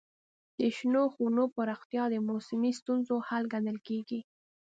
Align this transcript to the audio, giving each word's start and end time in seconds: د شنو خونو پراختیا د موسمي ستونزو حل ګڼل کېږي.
د 0.59 0.59
شنو 0.77 1.03
خونو 1.13 1.43
پراختیا 1.55 2.03
د 2.11 2.15
موسمي 2.29 2.71
ستونزو 2.79 3.15
حل 3.27 3.43
ګڼل 3.53 3.77
کېږي. 3.87 4.19